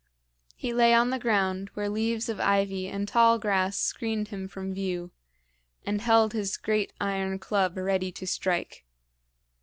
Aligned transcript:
He 0.55 0.73
lay 0.73 0.95
on 0.95 1.11
the 1.11 1.19
ground, 1.19 1.69
where 1.75 1.87
leaves 1.87 2.27
of 2.27 2.39
ivy 2.39 2.87
and 2.87 3.07
tall 3.07 3.37
grass 3.37 3.77
screened 3.77 4.29
him 4.29 4.47
from 4.47 4.73
view, 4.73 5.11
and 5.85 6.01
held 6.01 6.33
his 6.33 6.57
great 6.57 6.91
iron 6.99 7.37
club 7.37 7.77
ready 7.77 8.11
to 8.13 8.25
strike. 8.25 8.83